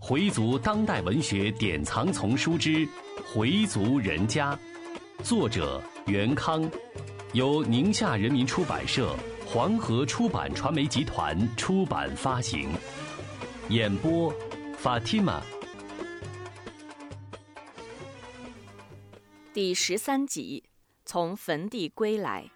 [0.00, 2.70] 回族当代文学典藏丛书之
[3.24, 4.54] 《回族人家》，
[5.24, 6.70] 作者袁康，
[7.32, 12.68] 由宁夏人民出版社、黄河出版传媒集团出版发行。
[13.70, 14.30] 演播
[14.82, 15.40] ：Fatima。
[19.54, 20.64] 第十三集，
[21.06, 22.50] 从坟地归来。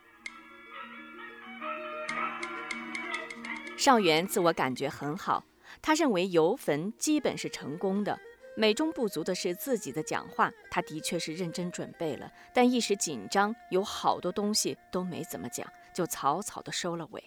[3.79, 5.45] 上元自我感觉很好。
[5.81, 8.19] 他认为游坟基本是成功的，
[8.57, 10.53] 美中不足的是自己的讲话。
[10.71, 17.23] 他的确是认真准备了，但一时紧张，有好多东西都没怎么讲，就草草的收了尾。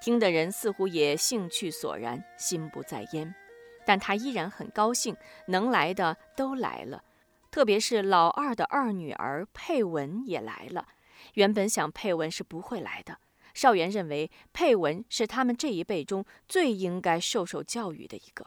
[0.00, 3.34] 听的人似乎也兴趣索然，心不在焉。
[3.86, 5.16] 但他依然很高兴，
[5.46, 7.02] 能来的都来了，
[7.50, 10.86] 特别是老二的二女儿佩文也来了。
[11.34, 13.18] 原本想佩文是不会来的。
[13.60, 18.46] 邵元认为佩文是他们这一辈中最应该受受教育的一个。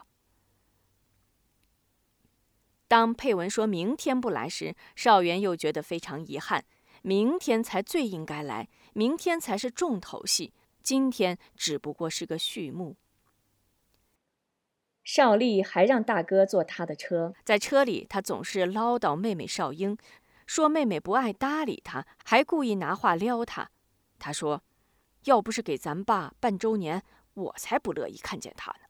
[2.87, 6.65] 当佩文说明天不来时，邵元又觉得非常遗憾。
[7.03, 12.95] 明天才最应该来，明天才是重头戏，今天只不过是个序幕。
[15.03, 19.95] 邵丽还让大哥坐他的车，在车里他总是唠叨妹妹邵英，
[20.47, 23.69] 说妹妹不爱搭理他，还故意拿话撩他。
[24.17, 24.63] 他说。
[25.25, 28.87] 要不是给咱爸办周年，我才不乐意看见他呢。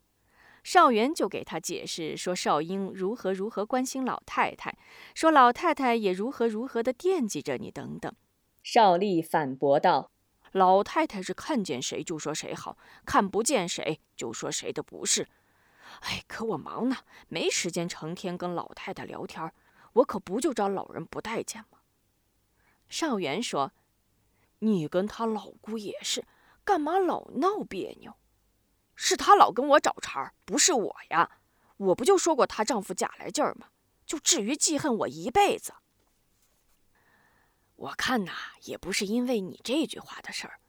[0.63, 4.77] 邵元就给他解释说，邵英如何如何关心老太太，
[5.13, 8.13] 说老太太也如何如何的惦记着你等等。
[8.61, 10.11] 邵丽反驳道
[10.53, 15.27] ：“老太太是看见谁就说谁好，看不见谁就说谁的不是。
[15.99, 16.95] 哎，可我忙呢，
[17.27, 19.51] 没时间成天跟老太太聊天，
[19.93, 21.79] 我可不就招老人不待见吗？”
[22.87, 23.73] 邵元说。
[24.64, 26.25] 你跟他老姑也是，
[26.64, 28.16] 干嘛老闹别扭？
[28.95, 31.39] 是他老跟我找茬，不是我呀。
[31.78, 33.67] 我不就说过她丈夫假来劲儿吗？
[34.06, 35.73] 就至于记恨我一辈子？
[37.75, 38.31] 我看呐，
[38.64, 40.59] 也不是因为你这句话的事儿。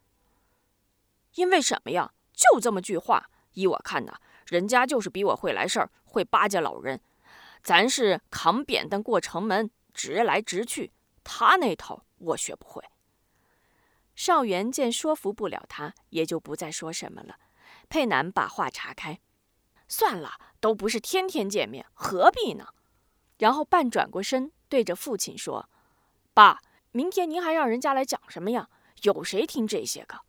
[1.34, 2.15] 因为什么呀？
[2.33, 3.31] 就这么句话。
[3.53, 7.00] 依我看呐，人家就是比我会来事儿，会巴结老人。
[7.62, 10.93] 咱是扛扁担过城门，直来直去。
[11.22, 12.83] 他那套我学不会。
[14.14, 17.36] 邵元见说服不了他，也就不再说什么了。
[17.88, 19.20] 佩南把话岔开
[19.88, 22.69] ：“算了，都不是天天见面，何必呢？”
[23.38, 25.69] 然后半转过身，对着父亲说
[26.32, 26.60] ：“爸，
[26.92, 28.70] 明天您还让人家来讲什么呀？
[29.03, 30.20] 有谁听这些个？”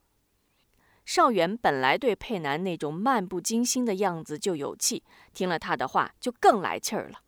[1.06, 5.03] 邵元本来对佩南那种漫不经心的样子就有气，
[5.35, 7.22] 听了他的话就更来气儿了。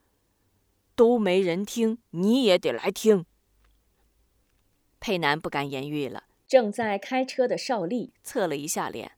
[0.95, 3.27] 都没人听，你也得来听。
[4.99, 6.23] 佩南不敢言语了。
[6.47, 9.17] 正在开车的邵丽侧了一下脸，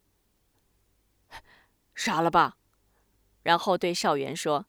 [1.94, 2.58] 傻了吧？
[3.44, 4.66] 然后对邵元说：“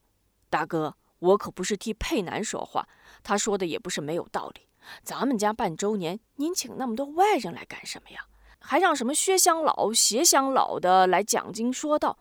[0.50, 2.86] 大哥，我可不是替佩南说话，
[3.22, 4.68] 他说的也不是没有道理。
[5.02, 8.26] 咱们家办周年，您请那么多外人来干什么呀？
[8.60, 12.18] 还让什么薛乡老、谢乡老的来讲经说道，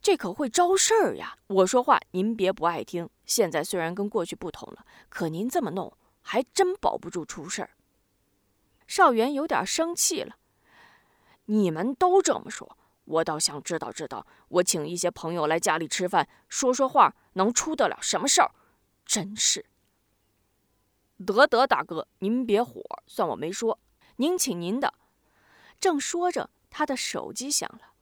[0.00, 1.36] 这可会招事儿呀！
[1.48, 3.10] 我说话您别不爱听。
[3.26, 7.70] 现在虽然跟过去不同了，可您这么弄，还真保不住出事儿。”
[8.94, 10.36] 邵元有点生气了。
[11.46, 12.76] 你们都这么说，
[13.06, 18.50] 我倒想知道知道，我请一些朋友来家里吃饭，说说话，能出得了什么事儿？
[19.06, 19.64] 真是。
[21.24, 23.78] 得得，大哥，您别火，算我没说。
[24.16, 24.92] 您请您的。
[25.80, 27.94] 正说着，他的手机响了。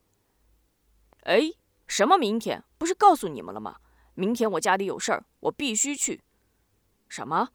[1.22, 1.52] 哎，
[1.86, 2.64] 什么明天？
[2.78, 3.76] 不是告诉你们了吗？
[4.14, 6.24] 明天我家里有事儿，我必须去。
[7.08, 7.50] 什么？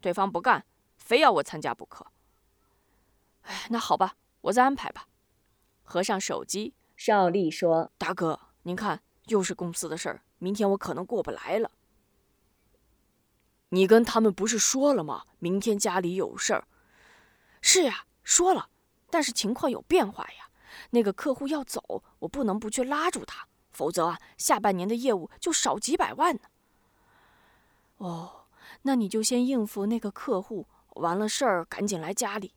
[0.00, 0.64] 对方不干，
[0.96, 2.06] 非要我参加不可。
[3.42, 5.06] 哎，那好吧，我再安排吧。
[5.82, 11.70] 合上手机，邵丽说：“大哥，您看，又是公司的事儿，明天我可能过不来了。
[13.70, 15.24] 你跟他们不是说了吗？
[15.38, 16.66] 明天家里有事儿。
[17.60, 18.68] 是呀，说了，
[19.10, 20.48] 但是情况有变化呀。
[20.90, 26.42] 那个客户要走，我不能不去拉住他，否则啊，下半年的业务就少几百万呢。
[27.98, 28.46] 哦，
[28.82, 32.54] 那你就先应付那个客户，完了事儿赶紧来家里。”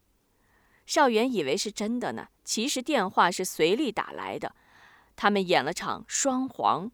[0.85, 4.55] 邵元以为是真的呢，其实电话是随力打来的。
[5.15, 6.91] 他们演了场双簧。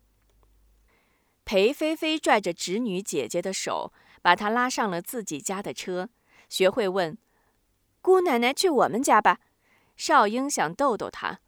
[1.43, 3.91] 裴菲菲拽着侄女姐姐的手，
[4.21, 6.09] 把她拉上了自己家的车。
[6.47, 7.17] 学会问
[8.01, 9.39] ：“姑奶奶去我们家吧。”
[9.97, 11.39] 邵英想逗逗她：“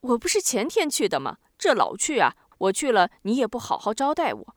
[0.00, 1.38] 我不是前天去的吗？
[1.58, 2.36] 这老去啊！
[2.58, 4.56] 我去了，你也不好好招待我。”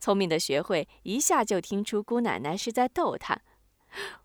[0.00, 3.40] 聪明的学会一下就听出姑奶奶是在逗她。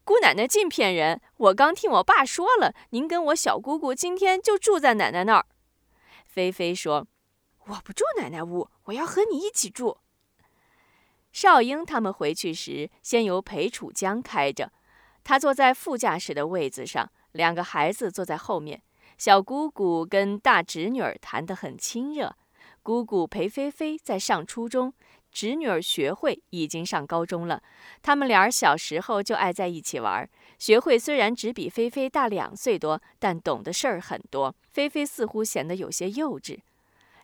[0.03, 1.19] 姑奶奶净骗人！
[1.38, 5.45] 我刚听我爸说了，您跟我小姑姑今天就住在奶奶那儿。
[6.25, 7.07] 菲菲说
[7.67, 9.97] ：“我不住奶奶屋，我要和你一起住。
[11.31, 14.71] 少英他们回去时，先由裴楚江开着，
[15.23, 18.81] 他坐在副驾驶的位子上，两个孩子坐在后面。
[19.18, 22.35] 小姑姑跟大侄女儿谈得很亲热。
[22.83, 24.94] 姑姑裴菲菲在上初中，
[25.35, 27.61] 侄女儿学会已经上高中了。
[28.01, 30.27] 他们俩小时候就爱在一起玩。
[30.57, 34.55] 学会虽然只比菲菲大两岁多，但懂的事儿很多。
[34.71, 36.59] 菲菲似乎显得有些幼稚。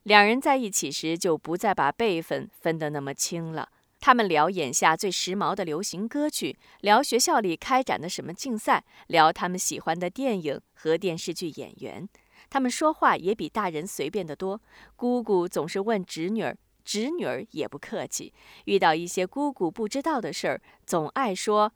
[0.03, 3.69] 两人在一起时就不再把辈分分得那么清了。
[4.01, 12.09] 他们聊眼下最时髦的流行歌曲，聊学校里开展的什么竞赛，聊他们喜欢的电影和电视剧演员。
[12.49, 14.59] 他们说话也比大人随便得多。
[14.97, 18.33] 姑姑总是问侄女儿，侄女儿也不客气。
[18.66, 21.74] 遇到一些姑姑不知道的事儿，总爱说：“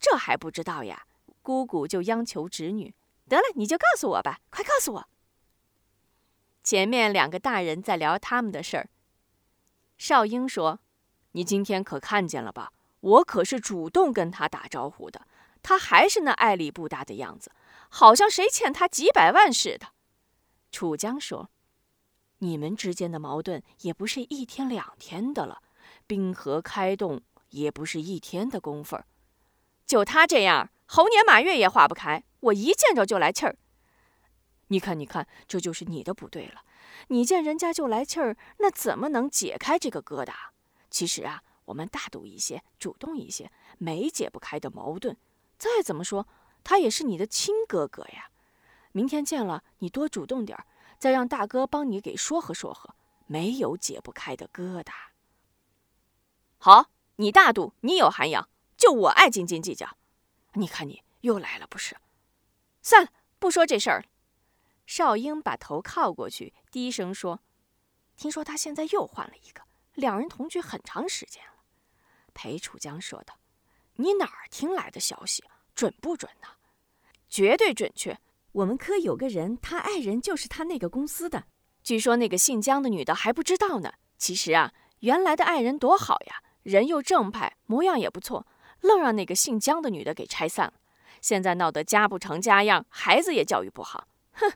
[0.00, 1.06] 这还不知道呀？”
[1.42, 2.94] 姑姑就央求侄女
[3.28, 5.08] ：“得了，你就告诉我吧，快告诉我。”
[6.62, 8.88] 前面两个大人在聊他们的事儿。
[9.96, 10.80] 少英说。
[11.32, 12.72] 你今天可看见了吧？
[13.00, 15.26] 我可是主动跟他打招呼的，
[15.62, 17.52] 他还是那爱理不搭的样子，
[17.90, 19.88] 好像谁欠他几百万似的。
[20.72, 21.50] 楚江说
[22.38, 25.62] ：“你们之间的矛盾也不是一天两天的了，
[26.06, 27.20] 冰河开动
[27.50, 29.06] 也不是一天的功夫儿。
[29.86, 33.56] 就他这样，猴年马月也化不开，我一见着就来气儿。
[34.68, 36.62] 你看，你看，这就是你的不对了。
[37.08, 40.32] 你见人家就来气儿，那怎么能解开这个疙瘩？”
[40.90, 45.16] 其实啊，我们大度一些，主动一些，没解不开的矛盾。
[45.56, 46.28] 再怎么说，
[46.62, 48.30] 他也是你的亲哥哥呀。
[48.92, 50.66] 明天见了，你多主动点儿，
[50.98, 52.94] 再让大哥帮你给说和说和，
[53.26, 54.92] 没有解不开的疙瘩。
[56.58, 59.96] 好，你大度，你有涵养，就我爱斤斤计较。
[60.54, 61.96] 你看你又来了，不是？
[62.82, 64.06] 算了，不说这事儿了。
[64.86, 67.42] 少英把头靠过去，低声说
[68.16, 69.62] ：“听说他现在又换了一个。”
[69.94, 71.62] 两人同居很长时间了，
[72.32, 73.38] 裴楚江说道
[73.96, 75.44] ：“你哪儿听来的消息？
[75.74, 76.48] 准不准呢
[77.28, 78.18] ？”“绝对准确。
[78.58, 81.44] 我们科有个人，他爱人就是他那个公司的。
[81.84, 83.92] 据说那个姓江的女的还不知道呢。
[84.16, 88.48] 其实啊，原来的爱人多好呀，人又正派，模样也不错，
[88.80, 90.74] 愣让那个姓江的女的给拆散了。
[91.20, 94.08] 现在闹得家不成家样，孩子也教育不好。
[94.32, 94.52] 哼，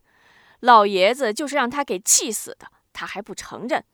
[0.58, 3.84] 老爷子就是让他给气死的，他还不承认。”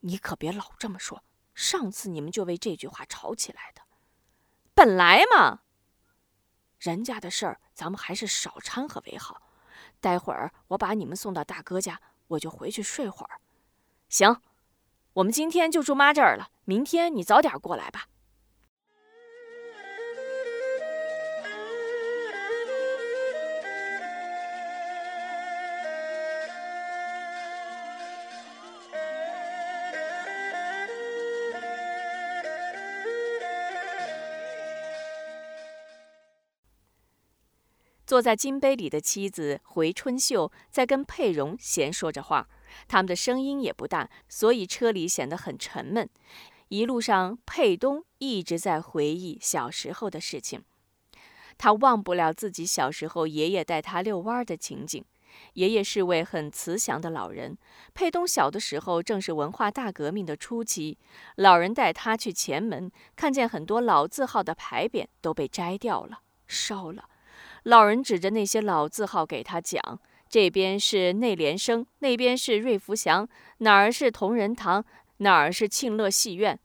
[0.00, 1.24] 你可别老这么说，
[1.54, 3.80] 上次你们就为这句话吵起来的。
[4.74, 5.60] 本来嘛，
[6.84, 9.40] 人家的事儿咱们还是少掺和为好。
[10.00, 11.98] 待会儿我把你们送到大哥家，
[12.28, 13.40] 我就回去睡会儿。
[14.10, 14.38] 行，
[15.14, 18.08] 我们今天就住妈这儿了，明天你早点过来吧。
[38.14, 42.48] 坐在金杯里的妻子回春秀在跟佩蓉闲说着话，
[42.86, 46.08] 他们的声音也不大，所以车里显得很沉闷。
[46.68, 50.62] 一路上，佩东一直在回忆小时候的事情，
[51.58, 55.04] 他忘不了自己小时候爷爷带他遛弯的情景。
[55.54, 57.58] 爷爷是位很慈祥的老人。
[57.94, 60.96] 佩东小的时候正是文化大革命的初期，
[61.34, 67.08] 老人带他去前门，看见很多老字号的牌匾都被摘掉了，烧了。
[67.64, 73.28] 老人指着那些老字号给他讲：“这边是内联升，那边是瑞福祥，
[73.58, 74.84] 哪儿是同仁堂，
[75.18, 76.60] 哪儿是庆乐戏院。”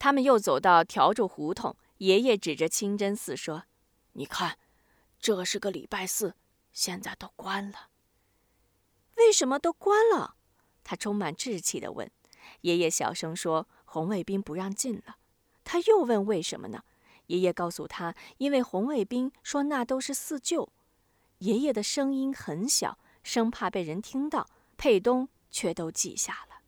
[0.00, 3.64] 他们又走到笤帚胡同，爷爷指着清真寺说
[4.14, 4.58] ：“你看，
[5.20, 6.34] 这是个礼拜寺，
[6.72, 7.88] 现在都关了。
[9.16, 10.34] 为什么都关了？”
[10.82, 12.10] 他充满志气地问。
[12.62, 15.18] 爷爷小声说：“红卫兵不让进了。”
[15.62, 16.82] 他又问：“为什么呢？”
[17.32, 20.68] 爷爷告诉他：“因为红卫兵说那都是四旧。”
[21.40, 24.46] 爷爷的声音很小，生怕被人听到。
[24.76, 26.60] 佩东却都记下了。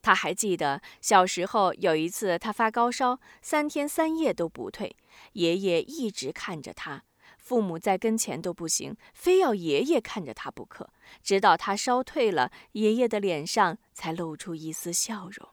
[0.00, 4.96] 他还记得小时候有一次，他发高烧，三天三夜都不退。
[5.32, 7.02] 爷爷一直看着他，
[7.36, 10.88] 父母在跟前都不行，非要爷爷看着他不可。
[11.22, 15.48] 直到他烧退了，爷爷的脸上才露出一丝笑容。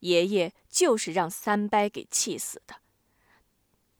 [0.00, 2.76] 爷爷就是让三伯给气死的。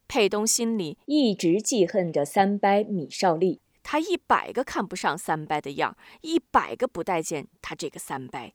[0.06, 8.52] 佩东心里一直记恨着三伯米少利，他一百个看不上三伯的样一百个不待见他这个三伯。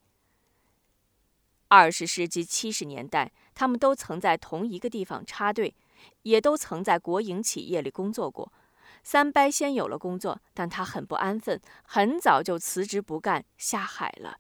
[1.68, 5.76] 二十世纪七十年代，他们都曾在同一个地方插队，
[6.22, 8.54] 也都曾在国营企业里工作过。
[9.04, 14.40] 三伯先有了工作，但他很不安分，很早就辞职不干，下海了。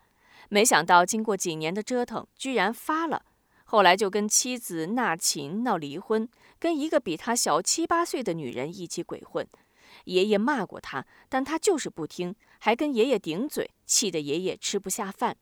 [0.49, 3.23] 没想到经过几年的折腾，居然发了。
[3.65, 9.47] 后来就跟妻子纳琴闹离婚，跟一个比他小七八岁的女人一起鬼混。
[10.05, 15.37] 爷爷骂过他，但他就是不听，还跟爷爷顶嘴，气得爷爷吃不下饭。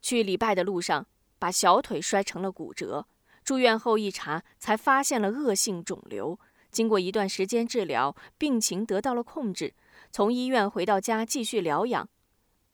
[0.00, 1.06] 去礼拜的路上，
[1.38, 3.06] 把小腿摔成了骨折。
[3.42, 6.38] 住院后一查，才发现了恶性肿瘤。
[6.70, 9.74] 经过一段时间治疗，病情得到了控制。
[10.10, 12.08] 从医院回到家继续疗养。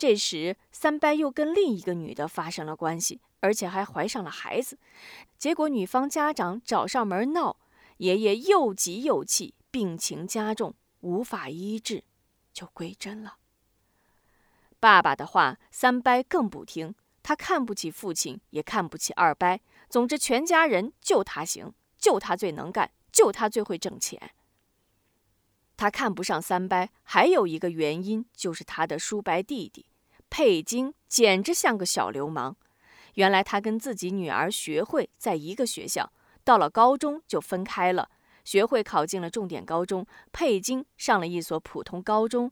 [0.01, 4.79] 这时，三伯又跟另一个女的发生了关系，而且还怀上了孩子。
[5.37, 7.59] 结果女方家长找上门闹，
[7.99, 10.75] 爷爷又急又气，病情加重。
[11.01, 12.05] 无法医治，
[12.51, 13.37] 就归真了。
[14.79, 16.95] 爸爸的话，三伯更不听。
[17.23, 19.61] 他看不起父亲，也看不起二伯。
[19.91, 24.31] 总之，全家人就他行，就他最能干，就他最会挣钱。
[25.77, 29.85] 他看不上三伯，还有一个原因，就是他的叔伯弟弟
[30.31, 32.57] 佩金，简直像个小流氓。
[33.15, 36.13] 原来他跟自己女儿学会在一个学校，
[36.45, 38.09] 到了高中就分开了。
[38.45, 42.51] 学会考进了重点高中，佩金上了一所普通高中。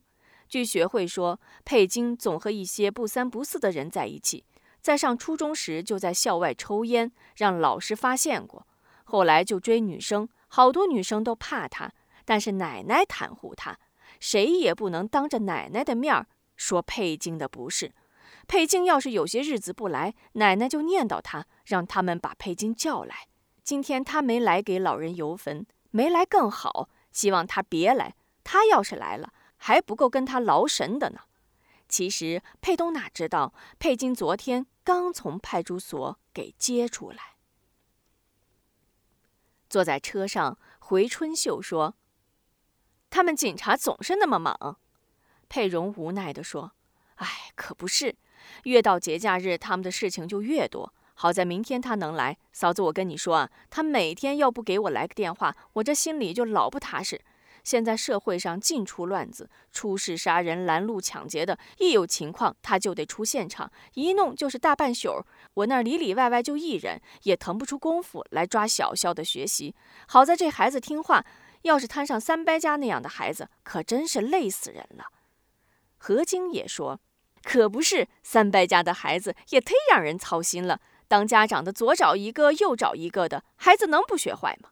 [0.48, 4.44] 据学会说，佩金总和一些不三不四的人在一起。
[4.80, 8.66] 在上初中时就在校外抽烟，让老师发现过。
[9.04, 11.92] 后来就追女生，好多女生都怕他，
[12.24, 13.78] 但是奶奶袒护他，
[14.20, 16.26] 谁也不能当着奶奶的面儿
[16.58, 17.94] 说佩金的不是。
[18.46, 23.28] 佩金要是有些日子不来，奶奶就念叨他，让他们把佩金叫来。
[23.64, 25.66] 今天他没来给老人游坟。
[25.90, 28.14] 没来更好，希望他别来。
[28.44, 31.20] 他要是来了，还不够跟他劳神的呢。
[31.88, 37.36] 其实佩东哪知道，佩金昨天刚从派出所给接出来。
[39.70, 41.96] 坐在车上，回春秀说
[43.08, 44.78] ：“他们警察总是那么忙。”
[45.48, 46.72] 佩蓉无奈地说
[47.16, 48.14] ：“哎，可不是，
[48.64, 57.20] 越到节假日，他们的事情就越多。”好在明天他能来，嫂子，我跟你说啊，他每天要不给我来个电话，我这心里就老不踏实。
[57.64, 65.22] 现在社会上尽出乱子，出事杀人、拦路抢劫的，一有情况他就得出现场，一弄就是大半宿。
[65.54, 69.74] 我那里里外外就一人，也腾不出功夫来抓小肖的学习。
[70.06, 71.26] 好在这孩子听话，
[71.62, 75.06] 要是摊上三伯家那样的孩子，可真是累死人了。
[75.98, 77.00] 何晶也说，
[77.42, 80.80] 可不是，三伯家的孩子也忒让人操心了。
[81.06, 84.70] 当家长的左找一个右找一个的孩子能不学坏吗？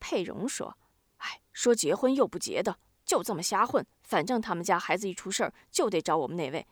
[0.00, 0.76] 佩蓉说
[1.18, 3.86] ：“哎，说结婚又不结的，就这么瞎混。
[4.02, 6.66] 反正他们家孩子一出事儿就得找我们那位，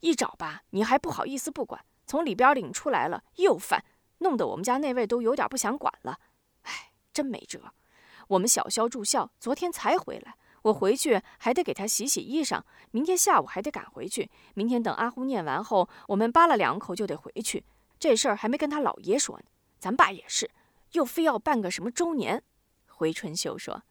[0.00, 3.84] 一找吧，你还不好意思不管，从里边领出来了又犯，
[4.18, 6.18] 弄得我们家那位都有点不想管了。
[6.62, 7.72] 哎，真没辙。
[8.28, 14.30] 我们小肖住校，昨天才回来，我回去还得给他洗洗衣裳，明天下午还得赶回去。
[14.54, 17.64] 明天等阿呼念完后，我们扒拉两口就得回去。”
[17.98, 19.44] 这事儿还没跟他姥爷说呢，
[19.78, 20.50] 咱爸也是，
[20.92, 22.42] 又非要办个什么周年。
[22.86, 23.82] 回春秀说：“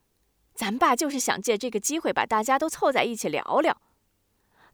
[0.55, 3.81] 咱爸就是想借这个机会把大家都凑在一起聊聊。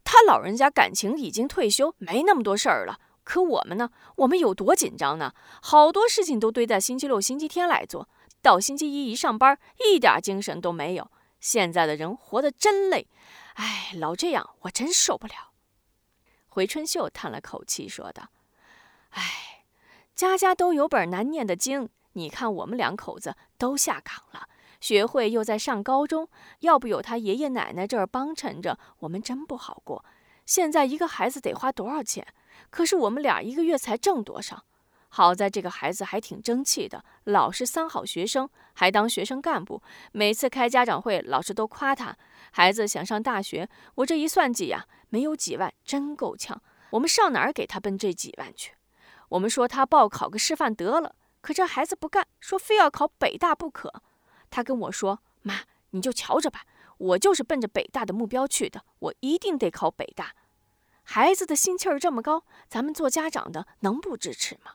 [0.04, 3.00] 他老人家感情已经退休，没那么多事儿了。
[3.24, 3.90] 可我们呢？
[4.16, 5.32] 我们有多紧张呢？
[5.62, 8.08] 好多事情都堆在星期六、星期天来做，
[8.42, 11.10] 到星期一一上班，一点精神都没有。
[11.44, 13.06] 现在的人活得真累，
[13.56, 15.52] 哎，老这样我真受不了。”
[16.48, 18.30] 回春秀叹了口气说道。
[19.10, 19.66] 哎，
[20.14, 21.90] 家家都有本难念的经。
[22.14, 24.48] 你看，我们两口子都下岗了，
[24.80, 30.02] 学会又在上高中，要不有他爷爷奶奶这儿帮衬着，我们真不好过。
[30.46, 32.26] 现在一个孩子得花多少钱？
[32.70, 34.64] 可是我们俩一个月才挣多少？
[35.16, 39.80] 好在这个孩子还挺争气的，老是三好学生，还当学生干部。
[40.10, 42.16] 每次开家长会，老师都夸他。
[42.50, 46.60] 孩子想上大学，我这一算计呀，没有几万真够呛。
[46.90, 48.72] 我们上哪儿给他奔这几万去？
[49.28, 54.02] 我们说他报考个师范得了，可这孩子不干，说非要考北大不可。
[54.50, 56.62] 他跟我说：“妈，你就瞧着吧，
[56.98, 60.34] 我就是奔着北大的目标去的，我一定得考北大。”
[61.06, 64.72] 孩子的心气儿这么高，咱们做家长的能不支持吗？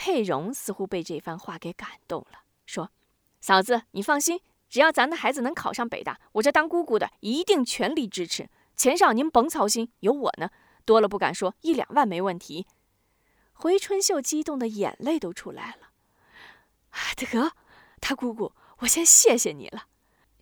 [0.00, 2.90] 佩蓉似乎被这番话给感动了，说
[3.38, 8.48] ：“嫂子，你放心，只要咱的孩子能考上北大，我这当姑姑的一定全力支持。
[8.74, 10.48] 钱上您甭操心，有我呢，
[10.86, 12.66] 多了不敢说，一两万没问题。”
[13.52, 15.90] 回春秀激动的眼泪都出来了。
[16.90, 17.52] 大哥，
[18.00, 19.84] 他姑姑，我先谢谢你了。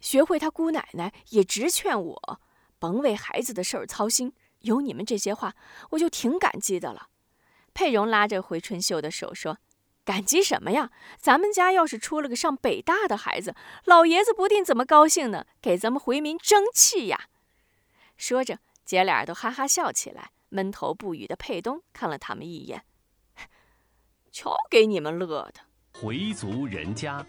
[0.00, 2.41] 学会他姑奶奶也直劝我，
[2.79, 4.33] 甭为孩子的事儿操心。
[4.61, 5.57] 有你们这些话，
[5.91, 7.09] 我就挺感激的了。
[7.79, 9.59] 佩蓉拉着回春秀的手说
[10.05, 10.91] ：“感激什么呀？
[11.17, 13.55] 咱们家要是出了个上北大的孩子，
[13.85, 17.29] 老爷子不定怎么高兴呢，给咱们回民争气呀！
[18.17, 20.33] 说着，姐俩都哈哈笑起来。
[20.49, 22.83] 闷头不语的佩东看了他们一眼，
[24.33, 25.61] 瞧给你们乐的。
[26.01, 27.25] 回族人家，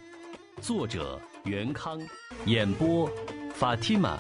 [0.59, 2.01] 作者袁康，
[2.45, 3.07] 演播
[3.53, 4.17] 法蒂玛。